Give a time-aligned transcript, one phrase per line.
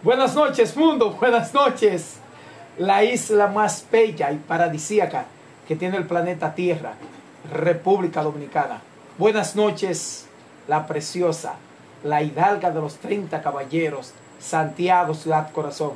[0.00, 1.10] Buenas noches, mundo.
[1.10, 2.18] Buenas noches.
[2.78, 5.24] La isla más bella y paradisíaca
[5.66, 6.92] que tiene el planeta Tierra,
[7.52, 8.80] República Dominicana.
[9.18, 10.28] Buenas noches,
[10.68, 11.56] la preciosa,
[12.04, 15.94] la hidalga de los 30 caballeros, Santiago, Ciudad Corazón.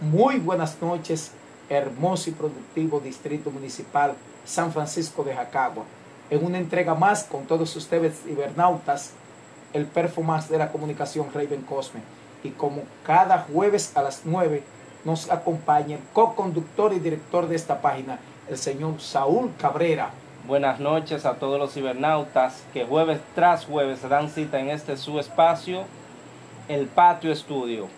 [0.00, 1.32] Muy buenas noches,
[1.68, 4.14] hermoso y productivo Distrito Municipal
[4.46, 5.84] San Francisco de Jacagua.
[6.30, 9.10] En una entrega más con todos ustedes, cibernautas,
[9.74, 12.00] el performance de la comunicación Raven Cosme
[12.42, 14.62] y como cada jueves a las 9
[15.04, 20.10] nos acompaña el co-conductor y director de esta página, el señor Saúl Cabrera.
[20.46, 24.96] Buenas noches a todos los cibernautas que jueves tras jueves se dan cita en este
[24.96, 25.84] su espacio,
[26.68, 27.88] el Patio Estudio.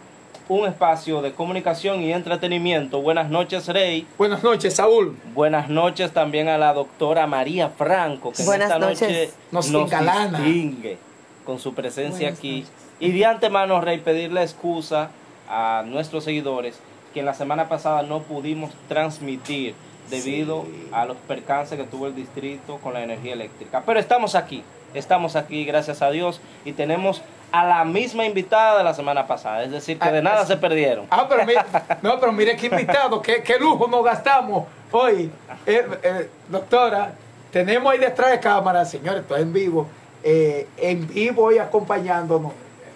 [0.46, 3.00] Un espacio de comunicación y entretenimiento.
[3.00, 4.06] Buenas noches, Rey.
[4.18, 5.16] Buenas noches, Saúl.
[5.32, 9.00] Buenas noches también a la doctora María Franco, que Buenas esta noches.
[9.00, 10.98] noche Nos nos, distingue
[11.46, 12.60] con su presencia Buenas aquí.
[12.60, 12.72] noches.
[13.04, 15.10] Y de antemano, Rey, pedirle excusa
[15.48, 16.78] a nuestros seguidores
[17.12, 19.74] que en la semana pasada no pudimos transmitir
[20.10, 20.88] debido Sí.
[20.92, 23.82] a los percances que tuvo el distrito con la energía eléctrica.
[23.86, 24.62] Pero estamos aquí,
[24.94, 29.62] estamos aquí, gracias a Dios, y tenemos a la misma invitada de la semana pasada,
[29.62, 31.06] es decir, que Ah, de nada es- se perdieron.
[31.10, 31.60] Ah, pero mire,
[32.02, 35.30] no, pero mire qué invitado, qué, qué lujo nos gastamos hoy.
[35.66, 37.12] Eh, eh, doctora,
[37.52, 39.86] tenemos ahí detrás de cámara, señores, es en vivo,
[40.25, 42.52] eh, en vivo y acompañándonos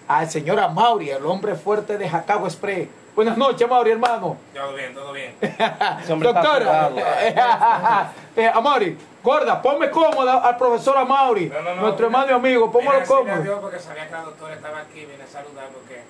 [0.09, 2.89] al señor Amaury, el hombre fuerte de Jacago Express.
[3.15, 4.37] Buenas noches, Amaury, hermano.
[4.55, 5.35] Todo bien, todo bien.
[6.09, 6.91] Doctora,
[8.37, 12.71] eh, Amaury, gorda, ponme cómoda al profesor Amaury, No, no, no, nuestro hermano y amigo,
[12.71, 13.35] póngalo cómodo.
[13.35, 16.01] adiós porque sabía que la doctora estaba aquí, vine a saludar porque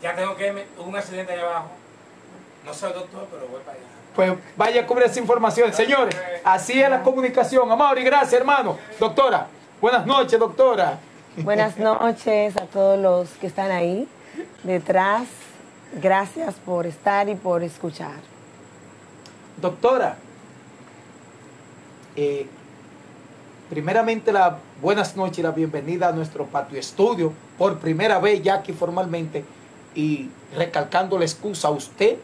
[0.00, 0.64] ya tengo que irme.
[0.78, 1.68] Hubo un accidente allá abajo.
[2.64, 3.86] No soy doctor, pero voy para allá.
[4.14, 5.72] Pues vaya a cubrir esa información.
[5.72, 7.70] Señores, así es la comunicación.
[7.70, 8.78] Amaury, gracias, hermano.
[8.98, 9.48] Doctora,
[9.80, 10.98] buenas noches, doctora.
[11.42, 14.06] Buenas noches a todos los que están ahí
[14.62, 15.26] detrás.
[16.00, 18.20] Gracias por estar y por escuchar.
[19.60, 20.16] Doctora,
[22.14, 22.46] eh,
[23.68, 27.32] primeramente la buenas noches y la bienvenida a nuestro patio estudio.
[27.58, 29.44] Por primera vez ya aquí formalmente
[29.96, 32.16] y recalcando la excusa a usted,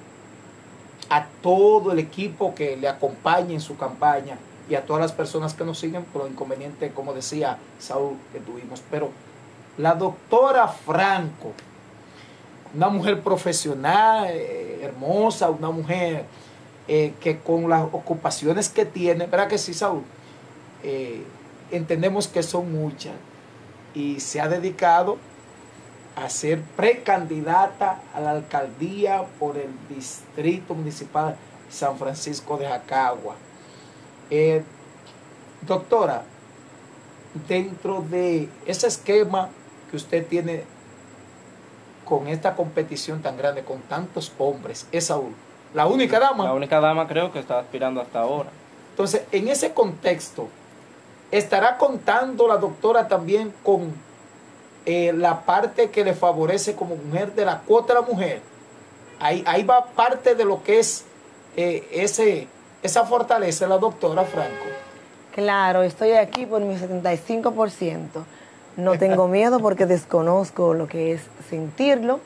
[1.09, 4.39] a todo el equipo que le acompaña en su campaña
[4.71, 8.39] y a todas las personas que nos siguen por lo inconveniente, como decía Saúl, que
[8.39, 8.81] tuvimos.
[8.89, 9.11] Pero
[9.77, 11.53] la doctora Franco,
[12.75, 16.25] una mujer profesional, eh, hermosa, una mujer
[16.87, 20.05] eh, que con las ocupaciones que tiene, ¿verdad que sí, Saúl?
[20.85, 21.25] Eh,
[21.73, 23.15] entendemos que son muchas
[23.93, 25.19] y se ha dedicado
[26.15, 31.37] a ser precandidata a la alcaldía por el distrito municipal
[31.69, 33.35] San Francisco de Jacagua.
[34.31, 34.63] Eh,
[35.63, 36.23] doctora,
[37.49, 39.51] dentro de ese esquema
[39.91, 40.65] que usted tiene
[42.05, 45.35] con esta competición tan grande, con tantos hombres, es Saúl,
[45.75, 46.45] la única dama.
[46.45, 48.51] La única dama creo que está aspirando hasta ahora.
[48.91, 50.49] Entonces, en ese contexto,
[51.31, 53.95] ¿estará contando la doctora también con
[54.85, 58.41] eh, la parte que le favorece como mujer de la cuota de la mujer?
[59.21, 61.05] Ahí, ahí va parte de lo que es
[61.57, 62.49] eh, ese,
[62.83, 64.65] esa fortaleza la doctora Franco.
[65.35, 68.03] Claro, estoy aquí por mi 75%.
[68.77, 72.21] No tengo miedo porque desconozco lo que es sentirlo.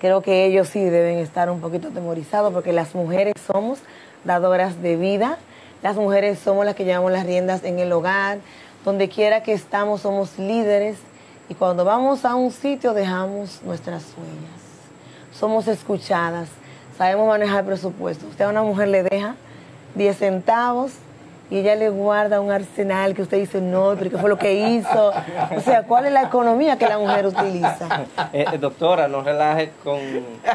[0.00, 3.80] Creo que ellos sí deben estar un poquito atemorizados porque las mujeres somos
[4.24, 5.38] dadoras de vida.
[5.82, 8.38] Las mujeres somos las que llevamos las riendas en el hogar.
[8.84, 10.98] Donde quiera que estamos somos líderes.
[11.48, 15.36] Y cuando vamos a un sitio dejamos nuestras huellas.
[15.36, 16.48] Somos escuchadas.
[16.98, 18.26] Sabemos manejar presupuesto.
[18.26, 19.36] Usted a una mujer le deja
[19.94, 20.92] 10 centavos
[21.48, 24.52] y ella le guarda un arsenal que usted dice, no, pero ¿qué fue lo que
[24.54, 25.12] hizo?
[25.56, 28.06] O sea, ¿cuál es la economía que la mujer utiliza?
[28.32, 29.98] Eh, eh, doctora, no relaje con,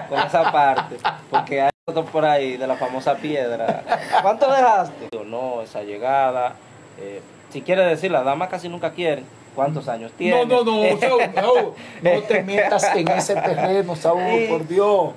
[0.09, 0.97] con esa parte,
[1.31, 3.81] porque hay otro por ahí de la famosa piedra.
[4.21, 5.09] ¿Cuánto dejaste?
[5.25, 6.53] No, esa llegada.
[6.99, 7.21] eh,
[7.51, 9.25] si quiere decir, las damas casi nunca quieren.
[9.55, 10.45] ¿Cuántos años tiene?
[10.45, 15.11] No, no, no, Saúl, Saúl, no te metas en ese terreno, Saúl, por Dios.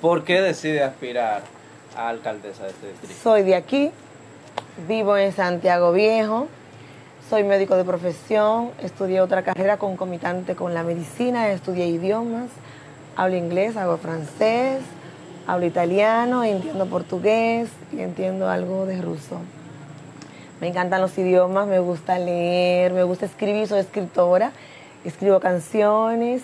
[0.00, 1.42] ¿Por qué decide aspirar
[1.96, 3.14] a alcaldesa de este distrito?
[3.20, 3.90] Soy de aquí,
[4.86, 6.46] vivo en Santiago Viejo,
[7.28, 12.48] soy médico de profesión, estudié otra carrera concomitante con la medicina, estudié idiomas,
[13.16, 14.82] hablo inglés, hago francés,
[15.48, 19.40] hablo italiano, entiendo portugués y entiendo algo de ruso.
[20.60, 24.52] Me encantan los idiomas, me gusta leer, me gusta escribir, soy escritora,
[25.04, 26.42] escribo canciones,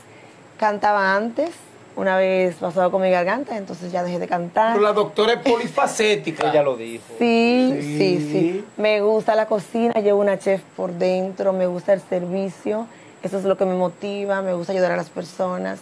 [0.58, 1.52] cantaba antes,
[1.96, 4.72] una vez pasó con mi garganta, entonces ya dejé de cantar.
[4.74, 6.50] Pero la doctora es polifacética.
[6.50, 7.04] Ella lo dijo.
[7.18, 7.98] Sí, Sí.
[7.98, 12.86] sí, sí, Me gusta la cocina, llevo una chef por dentro, me gusta el servicio,
[13.22, 15.78] eso es lo que me motiva, me gusta ayudar a las personas.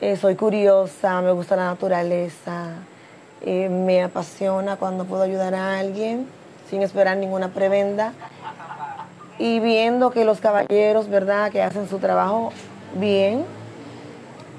[0.00, 2.70] Eh, soy curiosa, me gusta la naturaleza,
[3.42, 6.26] eh, me apasiona cuando puedo ayudar a alguien
[6.70, 8.12] sin esperar ninguna prebenda
[9.38, 12.52] y viendo que los caballeros, ¿verdad?, que hacen su trabajo
[12.94, 13.44] bien,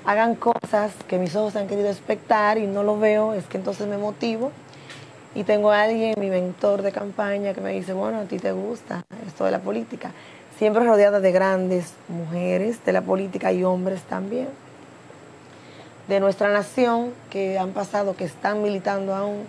[0.08, 3.88] hagan cosas que mis ojos han querido expectar y no lo veo, es que entonces
[3.88, 4.54] me motivo.
[5.36, 8.54] Y tengo a alguien, mi mentor de campaña, que me dice, bueno, a ti te
[8.54, 10.12] gusta esto de la política.
[10.58, 14.48] Siempre rodeada de grandes mujeres de la política y hombres también.
[16.08, 19.44] De nuestra nación que han pasado, que están militando aún,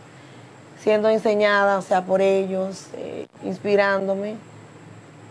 [0.82, 4.34] siendo enseñada, o sea, por ellos, eh, inspirándome.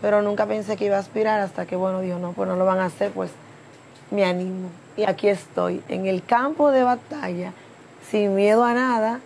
[0.00, 2.64] Pero nunca pensé que iba a aspirar hasta que, bueno, dijo, no, pues no lo
[2.64, 3.30] van a hacer, pues
[4.10, 4.70] me animo.
[4.98, 7.52] Y aquí estoy, en el campo de batalla,
[8.10, 9.20] sin miedo a nada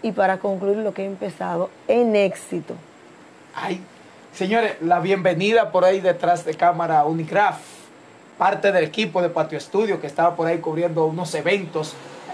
[0.00, 2.74] y para concluir lo que he empezado en éxito.
[3.54, 3.82] Ay,
[4.32, 7.60] señores, la bienvenida por ahí detrás de cámara a Unicraft,
[8.38, 11.92] parte del equipo de Patio Estudio que estaba por ahí cubriendo unos eventos.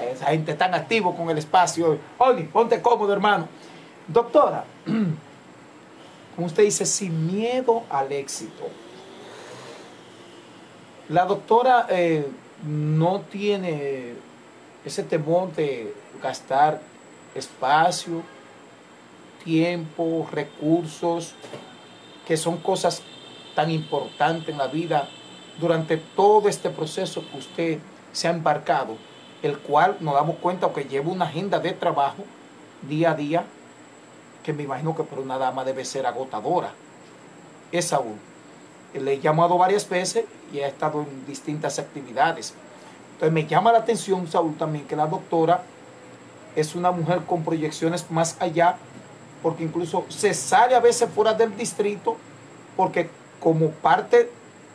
[0.08, 1.99] Esa gente tan activo con el espacio.
[2.19, 3.49] Oni, ponte cómodo, hermano.
[4.06, 4.62] Doctora,
[6.37, 8.70] como usted dice, sin miedo al éxito.
[11.08, 12.26] La doctora eh,
[12.66, 14.12] no tiene
[14.84, 16.82] ese temor de gastar
[17.34, 18.22] espacio,
[19.43, 21.34] tiempo, recursos,
[22.26, 23.02] que son cosas
[23.55, 25.08] tan importantes en la vida
[25.58, 27.78] durante todo este proceso que usted
[28.12, 28.96] se ha embarcado,
[29.43, 32.25] el cual nos damos cuenta que lleva una agenda de trabajo
[32.82, 33.44] día a día,
[34.43, 36.72] que me imagino que para una dama debe ser agotadora.
[37.72, 38.28] Es aún.
[38.94, 42.55] Le he llamado varias veces y ha estado en distintas actividades.
[43.12, 45.62] Entonces me llama la atención, Saúl, también que la doctora
[46.55, 48.76] es una mujer con proyecciones más allá,
[49.43, 52.17] porque incluso se sale a veces fuera del distrito,
[52.76, 54.31] porque como parte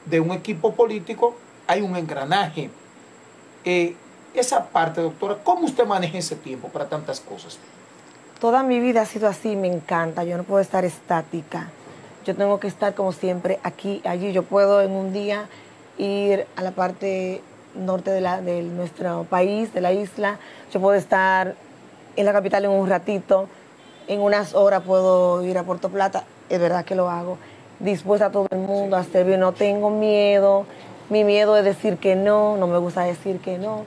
[0.05, 1.35] de un equipo político
[1.67, 2.69] hay un engranaje.
[3.65, 3.95] Eh,
[4.33, 7.59] esa parte, doctora, ¿cómo usted maneja ese tiempo para tantas cosas?
[8.39, 11.69] Toda mi vida ha sido así, me encanta, yo no puedo estar estática.
[12.25, 14.31] Yo tengo que estar como siempre aquí, allí.
[14.31, 15.49] Yo puedo en un día
[15.97, 17.41] ir a la parte
[17.75, 20.37] norte de, la, de nuestro país, de la isla.
[20.71, 21.55] Yo puedo estar
[22.15, 23.49] en la capital en un ratito.
[24.07, 26.23] En unas horas puedo ir a Puerto Plata.
[26.49, 27.37] Es verdad que lo hago.
[27.79, 29.37] Dispuesta a todo el mundo a servir.
[29.37, 30.65] No tengo miedo.
[31.09, 32.55] Mi miedo es decir que no.
[32.55, 33.83] No me gusta decir que no.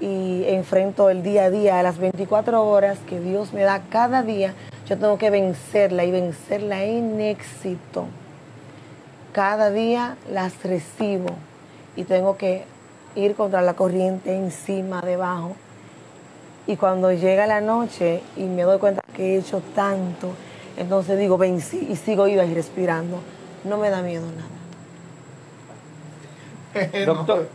[0.00, 4.22] Y enfrento el día a día, a las 24 horas que Dios me da cada
[4.22, 4.54] día
[4.88, 8.06] yo tengo que vencerla y vencerla en éxito.
[9.32, 11.28] Cada día las recibo
[11.94, 12.64] y tengo que
[13.14, 15.56] ir contra la corriente, encima, debajo.
[16.66, 20.30] Y cuando llega la noche y me doy cuenta que he hecho tanto,
[20.78, 23.20] entonces digo, vencí y sigo iba y respirando.
[23.64, 24.48] No me da miedo nada.
[27.06, 27.48] Doctor,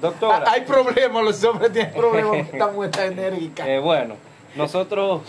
[0.00, 0.50] doctora.
[0.50, 3.66] Hay problemas, los hombres tienen problemas, estamos enérgicas.
[3.66, 4.16] Eh, bueno,
[4.56, 5.22] nosotros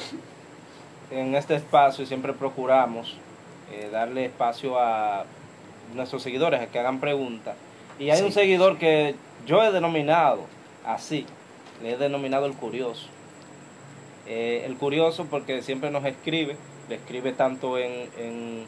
[1.12, 3.16] en este espacio siempre procuramos
[3.72, 5.26] eh, darle espacio a
[5.94, 7.56] nuestros seguidores a que hagan preguntas.
[8.00, 9.16] Y hay un seguidor que
[9.46, 10.42] yo he denominado
[10.86, 11.26] así,
[11.82, 13.08] le he denominado el curioso.
[14.28, 16.58] Eh, el curioso porque siempre nos escribe,
[16.90, 18.66] le escribe tanto en, en,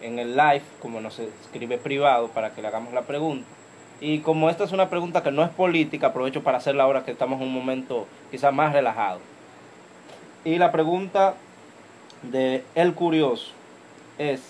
[0.00, 3.46] en el live como nos escribe privado para que le hagamos la pregunta.
[4.00, 7.12] Y como esta es una pregunta que no es política, aprovecho para hacerla ahora que
[7.12, 9.20] estamos en un momento quizás más relajado.
[10.44, 11.34] Y la pregunta
[12.22, 13.52] de El Curioso
[14.18, 14.40] es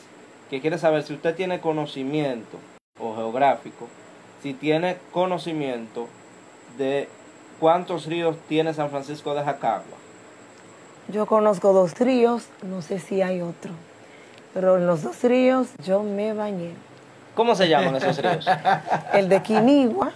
[0.50, 2.58] que quiere saber si usted tiene conocimiento
[3.00, 3.88] o geográfico,
[4.42, 6.08] si tiene conocimiento
[6.76, 7.08] de
[7.58, 9.96] cuántos ríos tiene San Francisco de Jacagua.
[11.08, 13.72] Yo conozco dos ríos, no sé si hay otro,
[14.54, 16.72] pero en los dos ríos yo me bañé.
[17.34, 18.46] ¿Cómo se llaman esos ríos?
[19.14, 20.12] El de Quinigua,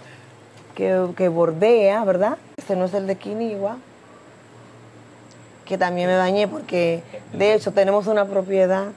[0.75, 2.37] que, que bordea, ¿verdad?
[2.57, 3.77] Este no es el de Quinigua,
[5.67, 8.87] que también me bañé porque de hecho tenemos una propiedad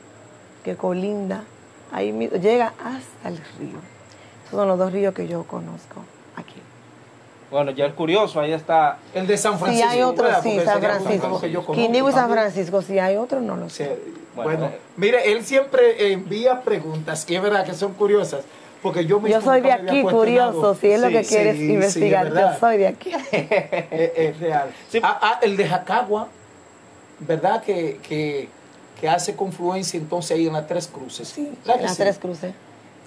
[0.65, 1.43] que colinda,
[1.93, 3.79] ahí llega hasta el río.
[4.45, 6.05] Esos son los dos ríos que yo conozco
[6.37, 6.61] aquí.
[7.51, 8.99] Bueno, ya el curioso, ahí está.
[9.13, 9.91] El de San Francisco.
[9.91, 11.73] Si hay otro, sí, San Francisco.
[11.73, 13.99] Quindigo y San Francisco, si hay otro, no lo sé.
[14.37, 18.45] bueno, eh, mire, él siempre envía preguntas que es verdad que son curiosas.
[18.83, 22.79] Porque yo, yo soy de aquí, curioso, si es lo que quieres investigar, yo soy
[22.79, 23.13] de aquí.
[23.33, 24.71] es, real.
[25.03, 26.29] Ah, ah, el de Jacagua,
[27.21, 27.63] ¿verdad?
[27.63, 28.49] Que, que,
[29.01, 31.29] que, hace confluencia entonces ahí en las Tres Cruces.
[31.29, 32.53] Sí, en las Tres Cruces.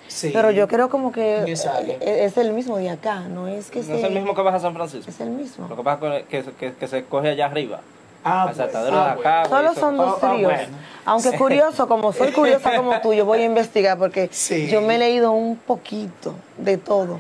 [0.08, 0.32] Sí.
[0.34, 3.96] Pero yo creo como que e, es el mismo de acá, no es que No
[3.96, 5.10] es el mismo que baja a San Francisco.
[5.10, 5.67] Es el mismo.
[5.67, 7.82] Lo que pasa es que, que, que se coge allá arriba.
[8.25, 10.53] Ah, pues, ah, acá, Solo son dos ah, ah, ríos.
[11.05, 14.29] Aunque curioso, como soy curiosa como tú, yo voy a investigar porque
[14.70, 17.20] yo me he leído un poquito de todo.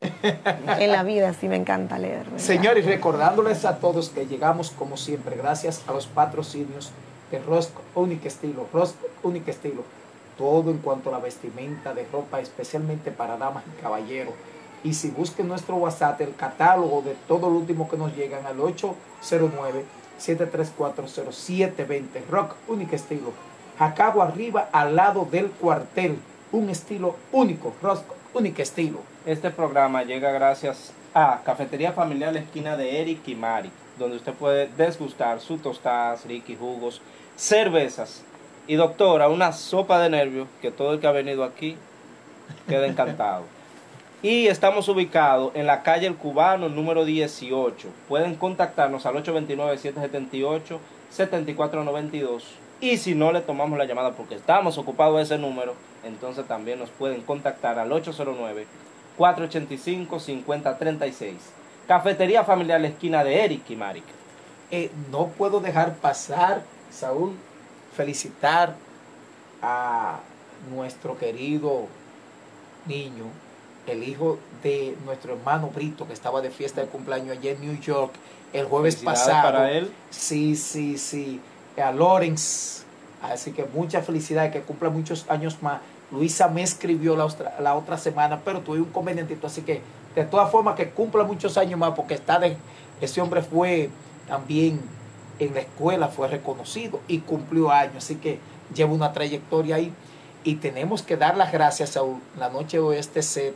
[0.78, 2.26] En la vida sí me encanta leer.
[2.36, 6.92] Señores, recordándoles a todos que llegamos como siempre, gracias a los patrocinios
[7.30, 9.82] de Rosco Único Estilo, Rosco Único Estilo,
[10.36, 14.34] todo en cuanto a la vestimenta de ropa, especialmente para damas y caballeros.
[14.84, 18.58] Y si busquen nuestro WhatsApp, el catálogo de todo lo último que nos llegan al
[20.20, 23.32] 809-734-0720, Rock Único Estilo.
[23.80, 26.20] Acabo arriba al lado del cuartel,
[26.52, 29.00] un estilo único, Rosco Único Estilo.
[29.28, 34.32] Este programa llega gracias a Cafetería Familiar La Esquina de Eric y Mari, donde usted
[34.32, 37.02] puede desgustar sus tostadas, ricky jugos,
[37.36, 38.24] cervezas
[38.66, 41.76] y doctora, una sopa de nervios que todo el que ha venido aquí
[42.66, 43.44] queda encantado.
[44.22, 47.86] Y estamos ubicados en la calle El Cubano, número 18.
[48.08, 49.16] Pueden contactarnos al
[51.12, 52.44] 829-778-7492.
[52.80, 56.78] Y si no le tomamos la llamada porque estamos ocupados de ese número, entonces también
[56.78, 57.92] nos pueden contactar al
[59.18, 61.34] 809-485-5036.
[61.86, 64.04] Cafetería Familiar La Esquina de Eric y Maric.
[64.70, 67.32] Eh, no puedo dejar pasar, Saúl,
[67.96, 68.74] felicitar
[69.62, 70.20] a
[70.70, 71.86] nuestro querido
[72.86, 73.24] niño,
[73.86, 77.80] el hijo de nuestro hermano Brito, que estaba de fiesta de cumpleaños allá en New
[77.80, 78.12] York
[78.52, 79.42] el jueves pasado.
[79.42, 79.90] para él.
[80.10, 81.40] Sí, sí, sí.
[81.82, 82.82] A Lawrence.
[83.22, 85.80] Así que mucha felicidad, que cumpla muchos años más.
[86.10, 89.82] Luisa me escribió la otra, la otra semana, pero tuve un convenientito, así que
[90.14, 92.56] de todas formas que cumpla muchos años más, porque está de,
[93.00, 93.90] ese hombre fue
[94.26, 94.80] también
[95.38, 98.38] en la escuela, fue reconocido y cumplió años, así que
[98.74, 99.92] lleva una trayectoria ahí.
[100.44, 102.02] Y tenemos que dar las gracias a
[102.38, 103.54] la noche de este set,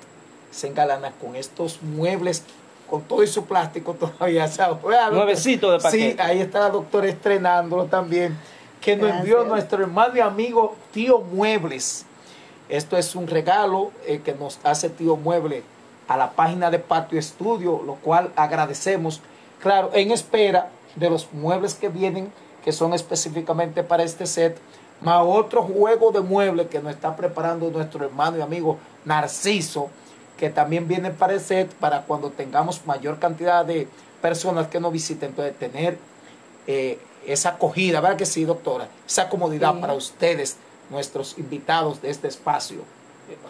[0.50, 2.44] se engalana con estos muebles,
[2.88, 4.46] con todo eso plástico todavía.
[4.48, 4.78] ¿sabes?
[5.12, 6.12] Nuevecito de paquete.
[6.12, 8.36] Sí, ahí está la doctora estrenándolo también,
[8.80, 12.04] que nos envió nuestro hermano y amigo Tío Muebles.
[12.72, 15.62] Esto es un regalo eh, que nos hace Tío Mueble
[16.08, 19.20] a la página de Patio Estudio, lo cual agradecemos.
[19.60, 22.32] Claro, en espera de los muebles que vienen,
[22.64, 24.56] que son específicamente para este set,
[25.02, 29.90] más otro juego de muebles que nos está preparando nuestro hermano y amigo Narciso,
[30.38, 33.86] que también viene para el set, para cuando tengamos mayor cantidad de
[34.22, 35.98] personas que nos visiten, entonces tener
[36.66, 38.88] eh, esa acogida, ¿verdad que sí, doctora?
[39.06, 39.80] Esa comodidad Sí.
[39.82, 40.56] para ustedes,
[40.92, 42.84] nuestros invitados de este espacio.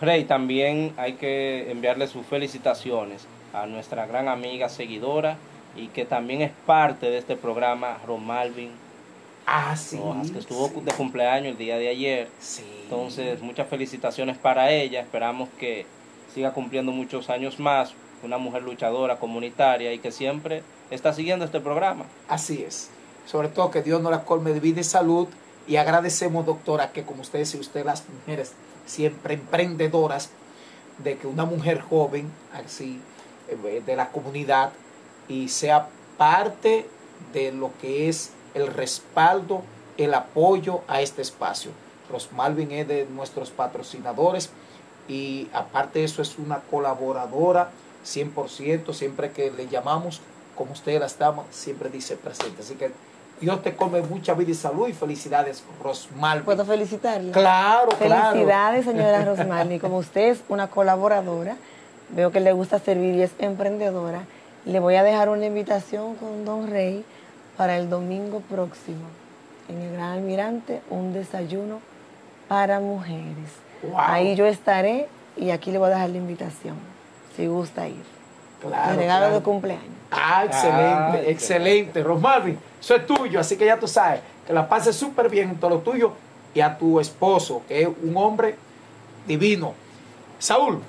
[0.00, 5.36] Rey, también hay que enviarle sus felicitaciones a nuestra gran amiga seguidora
[5.76, 8.70] y que también es parte de este programa, Romalvin
[9.46, 9.96] Ah, sí.
[9.96, 10.80] Rojas, que estuvo sí.
[10.82, 12.28] de cumpleaños el día de ayer.
[12.40, 12.64] Sí.
[12.84, 15.00] Entonces, muchas felicitaciones para ella.
[15.00, 15.84] Esperamos que
[16.32, 17.92] siga cumpliendo muchos años más.
[18.22, 22.04] Una mujer luchadora, comunitaria y que siempre está siguiendo este programa.
[22.28, 22.90] Así es.
[23.26, 25.26] Sobre todo que Dios nos la colme de vida y salud.
[25.66, 28.52] Y agradecemos, doctora, que como ustedes y usted, las mujeres,
[28.86, 30.30] siempre emprendedoras,
[30.98, 33.00] de que una mujer joven, así,
[33.48, 34.72] eh, de la comunidad,
[35.28, 35.88] y sea
[36.18, 36.86] parte
[37.32, 39.62] de lo que es el respaldo,
[39.96, 41.70] el apoyo a este espacio.
[42.10, 44.50] Rosmalvin es de nuestros patrocinadores
[45.08, 47.70] y aparte de eso es una colaboradora
[48.04, 50.20] 100%, siempre que le llamamos,
[50.56, 52.62] como usted las damas, siempre dice presente.
[52.62, 52.90] Así que
[53.42, 56.44] Dios te come mucha vida y salud y felicidades, Rosmalvin.
[56.44, 57.32] ¿Puedo felicitarla?
[57.32, 58.30] Claro, claro.
[58.30, 59.80] Felicidades, señora Rosmarni.
[59.80, 61.56] Como usted es una colaboradora,
[62.10, 64.20] veo que le gusta servir y es emprendedora,
[64.64, 67.04] le voy a dejar una invitación con Don Rey
[67.56, 69.08] para el domingo próximo
[69.68, 71.80] en el Gran Almirante, un desayuno
[72.46, 73.50] para mujeres.
[73.82, 73.94] Wow.
[73.98, 76.76] Ahí yo estaré y aquí le voy a dejar la invitación,
[77.36, 78.21] si gusta ir.
[78.62, 79.34] Claro, el regalo claro.
[79.34, 79.84] de cumpleaños.
[80.10, 82.02] Ah, excelente, Ah, excelente.
[82.02, 85.66] Rosmarvin, eso es tuyo, así que ya tú sabes, que la pases súper bien junto
[85.66, 86.12] a lo tuyo
[86.54, 88.56] y a tu esposo, que es un hombre
[89.26, 89.72] divino.
[90.38, 90.80] Saúl,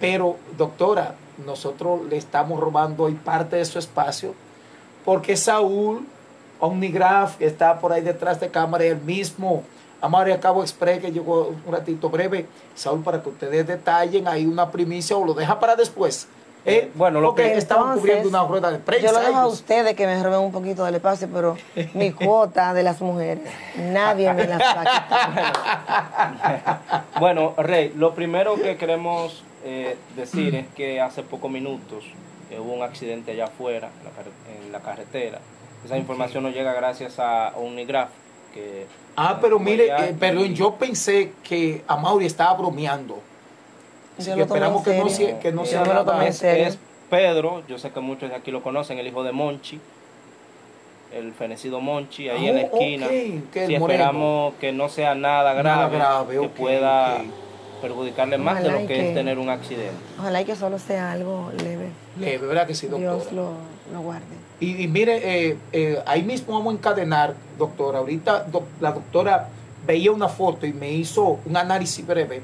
[0.00, 4.34] pero doctora, nosotros le estamos robando hoy parte de su espacio,
[5.04, 6.06] porque Saúl,
[6.60, 9.64] Omnigraph, que está por ahí detrás de cámara, y el mismo
[10.02, 14.70] Amario Cabo Express, que llegó un ratito breve, Saúl, para que ustedes detallen ahí una
[14.70, 16.28] primicia o lo deja para después.
[16.66, 16.90] ¿eh?
[16.94, 19.06] Bueno, lo porque que- estaban Entonces, cubriendo una rueda de prensa.
[19.06, 21.56] Yo lo dejo a ustedes que me roben un poquito del espacio, pero
[21.94, 27.02] mi cuota de las mujeres, nadie me las va a quitar.
[27.20, 32.04] Bueno, Rey, lo primero que queremos eh, decir es que hace pocos minutos
[32.50, 34.10] eh, hubo un accidente allá afuera, en la,
[34.66, 35.38] en la carretera.
[35.84, 38.08] Esa información nos llega gracias a Omnigraph.
[38.54, 43.18] Que, Ah, pero mire, eh, perdón, yo pensé que a Mauri estaba bromeando.
[44.18, 46.26] Así Yo que esperamos que no, que no sea Yo nada.
[46.26, 46.78] es, es
[47.10, 49.78] Pedro, yo sé que muchos de aquí lo conocen, el hijo de Monchi,
[51.14, 53.06] el fenecido Monchi, ahí en la Oh, esquina.
[53.06, 53.12] ok,
[53.52, 54.02] que el Sí, moreno.
[54.02, 57.20] esperamos que no sea nada Nada grave, grave, que pueda
[57.82, 59.92] perjudicarle más de lo que, que- es tener un accidente.
[60.18, 61.81] Ojalá y que solo sea algo leve.
[62.18, 63.14] Leve, ¿verdad que sí, doctora?
[63.14, 63.52] Dios lo,
[63.92, 64.24] lo guarde.
[64.60, 67.98] Y, y mire, eh, eh, ahí mismo vamos a encadenar, doctora.
[67.98, 69.48] Ahorita doc- la doctora
[69.86, 72.42] veía una foto y me hizo un análisis breve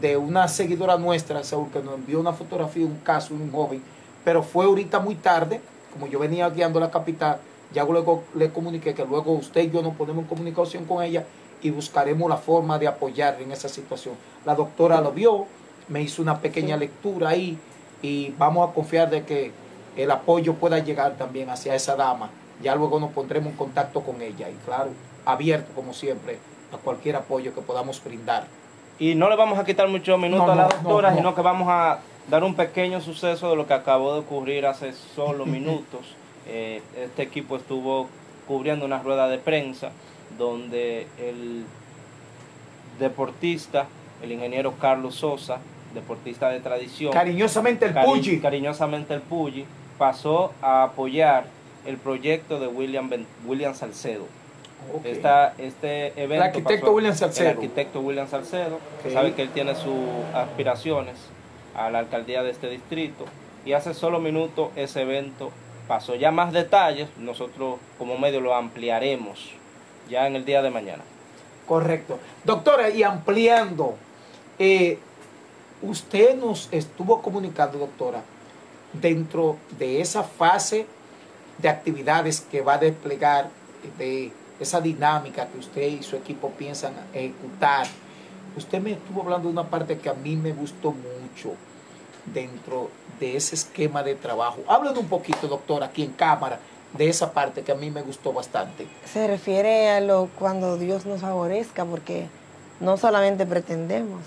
[0.00, 3.50] de una seguidora nuestra, Saúl, que nos envió una fotografía de un caso de un
[3.50, 3.82] joven,
[4.24, 5.60] pero fue ahorita muy tarde,
[5.92, 7.38] como yo venía guiando la capital,
[7.72, 11.24] ya luego le comuniqué que luego usted y yo nos ponemos en comunicación con ella
[11.62, 14.14] y buscaremos la forma de apoyar en esa situación.
[14.44, 15.46] La doctora lo vio,
[15.88, 16.80] me hizo una pequeña Sí.
[16.80, 17.58] lectura ahí
[18.02, 19.52] y vamos a confiar de que
[19.96, 22.30] el apoyo pueda llegar también hacia esa dama.
[22.62, 24.90] Ya luego nos pondremos en contacto con ella y claro,
[25.24, 26.38] abierto como siempre
[26.72, 28.46] a cualquier apoyo que podamos brindar.
[28.98, 31.20] Y no le vamos a quitar muchos minutos No, a la doctora, no, no.
[31.20, 34.92] sino que vamos a dar un pequeño suceso de lo que acabó de ocurrir hace
[34.92, 36.00] solo minutos.
[36.46, 38.08] Eh, este equipo estuvo
[38.46, 39.90] cubriendo una rueda de prensa
[40.38, 41.64] donde el
[42.98, 43.86] deportista,
[44.22, 45.58] el ingeniero Carlos Sosa,
[45.94, 49.64] deportista de tradición, Cariñosamente el cari- cariñosamente el Puyi,
[49.98, 51.44] pasó a apoyar
[51.86, 54.24] el proyecto de William, Ben- William Salcedo.
[54.94, 55.04] Ok.
[55.06, 57.48] Esta- este evento El arquitecto pasó- William Salcedo.
[57.50, 58.78] El arquitecto William Salcedo,
[59.12, 59.94] sabe que él tiene sus
[60.34, 61.16] aspiraciones
[61.74, 63.24] a la alcaldía de este distrito.
[63.64, 65.50] Y hace solo minutos ese evento
[65.88, 66.14] pasó.
[66.14, 69.50] Ya más detalles, nosotros como medio lo ampliaremos
[70.08, 71.02] ya en el día de mañana.
[71.66, 72.18] Correcto.
[72.44, 73.96] Doctora, y ampliando,
[74.58, 74.98] eh,
[75.82, 78.22] usted nos estuvo comunicando, doctora,
[78.92, 80.86] dentro de esa fase
[81.58, 83.50] de actividades que va a desplegar,
[83.98, 87.86] de esa dinámica que usted y su equipo piensan ejecutar.
[88.56, 91.54] Usted me estuvo hablando de una parte que a mí me gustó mucho
[92.26, 94.58] dentro de ese esquema de trabajo.
[94.66, 96.58] Háblenos un poquito, doctora, aquí en cámara,
[96.92, 98.86] de esa parte que a mí me gustó bastante.
[99.04, 102.28] Se refiere a lo cuando Dios nos favorezca, porque
[102.80, 104.22] no solamente pretendemos,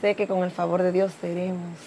[0.00, 1.78] sé que con el favor de Dios seremos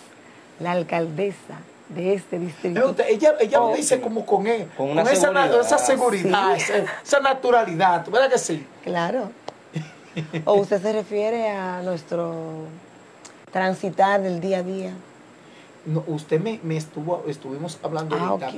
[0.60, 2.96] la alcaldesa de este distrito.
[3.08, 3.70] Ella, ella Oh.
[3.72, 5.60] lo dice como con, él, Con una esa, seguridad.
[5.62, 6.62] esa seguridad, Sí.
[6.64, 8.66] esa, esa naturalidad, ¿verdad que sí?
[8.84, 9.32] Claro.
[10.46, 12.66] O usted se refiere a nuestro
[13.52, 14.92] transitar del día a día.
[15.86, 18.52] No, usted me, me estuvo, estuvimos hablando Ah, ahorita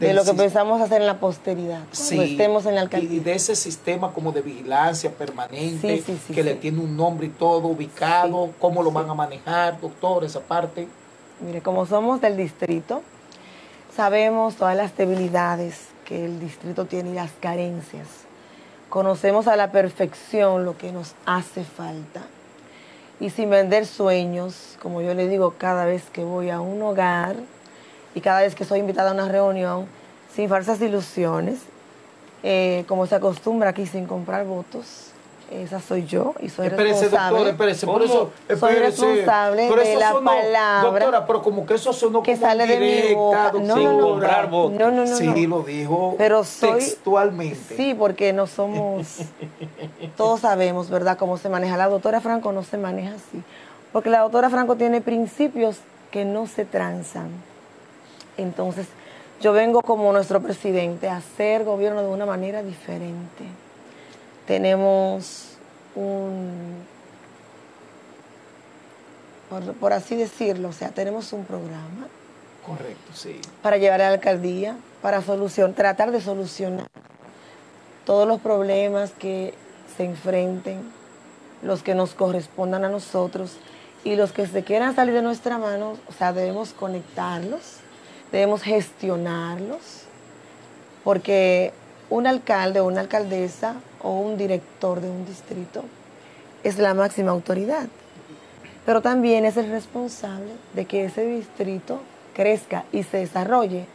[0.00, 3.22] De lo que pensamos hacer en la posteridad, cuando sí, estemos en la y alcaldía.
[3.22, 7.26] de ese sistema como de vigilancia permanente, Sí, sí, sí, que le tiene un nombre
[7.26, 10.88] y todo ubicado, cómo lo van a manejar, doctor, esa parte.
[11.40, 13.02] Mire, como somos del distrito,
[13.94, 18.08] sabemos todas las debilidades que el distrito tiene y las carencias.
[18.88, 22.22] Conocemos a la perfección lo que nos hace falta.
[23.20, 27.36] Y sin vender sueños, como yo le digo cada vez que voy a un hogar
[28.14, 29.86] y cada vez que soy invitada a una reunión,
[30.34, 31.60] sin falsas ilusiones,
[32.42, 35.10] eh, como se acostumbra aquí sin comprar votos,
[35.50, 37.36] esa soy yo y soy Espérese, responsable.
[37.38, 38.80] doctor, espérese, por eso, Soy espérese.
[39.06, 42.46] responsable Pero de eso la sonó- palabra Doctora, pero como que eso sonó que como
[42.46, 43.52] sale de mi boca.
[43.52, 43.74] No, doctora.
[43.74, 44.08] Sin no, no.
[44.08, 44.78] comprar votos.
[44.78, 45.56] No, no, no, Sí, no.
[45.58, 47.76] lo dijo Pero soy- textualmente.
[47.76, 49.18] Sí, porque no somos,
[50.16, 51.76] todos sabemos, ¿verdad?, cómo se maneja.
[51.76, 53.42] La doctora Franco no se maneja así,
[53.92, 55.76] porque la doctora Franco tiene principios
[56.10, 57.28] que no se transan.
[58.36, 58.86] Entonces,
[59.40, 63.44] yo vengo como nuestro presidente a hacer gobierno de una manera diferente.
[64.46, 65.56] Tenemos
[65.94, 66.84] un,
[69.48, 72.08] por, por así decirlo, o sea, tenemos un programa
[72.66, 73.40] Correcto, sí.
[73.62, 76.88] para llevar a la alcaldía, para solución, tratar de solucionar
[78.04, 79.54] todos los problemas que
[79.96, 80.82] se enfrenten,
[81.62, 83.56] los que nos correspondan a nosotros
[84.02, 87.78] y los que se quieran salir de nuestra mano, o sea, debemos conectarlos,
[88.34, 90.02] debemos gestionarlos,
[91.04, 91.72] porque
[92.10, 95.84] un alcalde o una alcaldesa o un director de un distrito
[96.64, 97.86] es la máxima autoridad,
[98.84, 102.00] pero también es el responsable de que ese distrito
[102.34, 103.86] crezca y se desarrolle.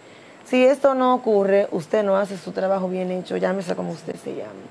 [0.46, 4.36] Si esto no ocurre, usted no hace su trabajo bien hecho, llámese como usted se
[4.36, 4.70] llame.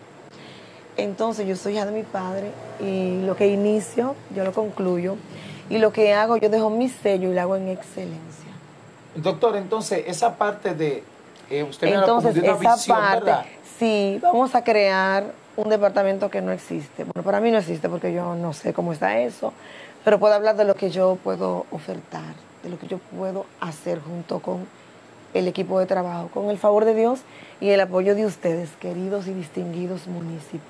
[0.96, 5.16] Entonces yo soy hija de mi padre y lo que inicio, yo lo concluyo.
[5.68, 8.47] Y lo que hago, yo dejo mi sello y lo hago en excelencia.
[9.22, 11.02] Doctor, entonces, esa parte de.
[11.50, 13.44] eh, usted me Entonces, de una esa visión, parte, ¿verdad?
[13.78, 15.24] sí, vamos a crear
[15.56, 17.04] un departamento que no existe.
[17.04, 19.52] Bueno, para mí no existe porque yo no sé cómo está eso,
[20.04, 24.00] pero puedo hablar de lo que yo puedo ofertar, de lo que yo puedo hacer
[24.00, 24.66] junto con
[25.34, 27.20] el equipo de trabajo, con el favor de Dios
[27.60, 30.60] y el apoyo de ustedes, queridos y distinguidos municipios.